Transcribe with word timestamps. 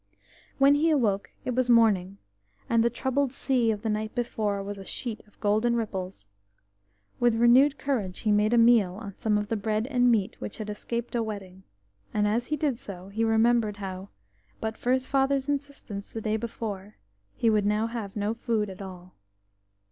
When 0.57 0.73
he 0.73 0.89
awoke 0.89 1.31
it 1.45 1.53
was 1.53 1.69
morning, 1.69 2.17
and 2.67 2.83
the 2.83 2.89
troubled 2.89 3.31
sea 3.31 3.69
of 3.69 3.83
the 3.83 3.89
night 3.91 4.15
before 4.15 4.63
was 4.63 4.79
a 4.79 4.83
sheet 4.83 5.21
of 5.27 5.39
golden 5.39 5.75
ripples, 5.75 6.25
With 7.19 7.35
renewed 7.35 7.77
courage 7.77 8.21
he 8.21 8.31
made 8.31 8.51
a 8.51 8.57
meal 8.57 8.95
on 8.95 9.13
some 9.19 9.37
of 9.37 9.47
the 9.49 9.55
bread 9.55 9.85
and 9.85 10.09
meat 10.11 10.37
which 10.41 10.57
had 10.57 10.71
escaped 10.71 11.13
a 11.13 11.21
wetting. 11.21 11.61
and 12.15 12.27
as 12.27 12.47
he 12.47 12.57
did 12.57 12.79
so 12.79 13.09
he 13.09 13.23
remembered 13.23 13.77
how, 13.77 14.09
but 14.59 14.75
for 14.75 14.91
his 14.91 15.05
father's 15.05 15.47
insistence 15.47 16.11
the 16.11 16.19
day 16.21 16.35
before, 16.35 16.95
he 17.35 17.51
would 17.51 17.67
now 17.67 17.85
have 17.85 18.15
no 18.15 18.33
food 18.33 18.71
at 18.71 18.81
all. 18.81 19.13